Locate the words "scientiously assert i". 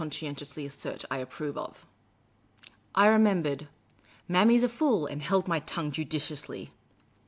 0.09-1.17